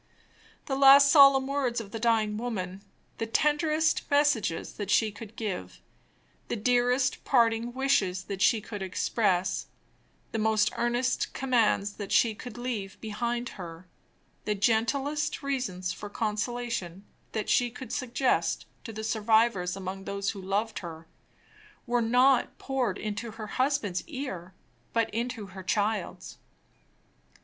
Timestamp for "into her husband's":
22.97-24.03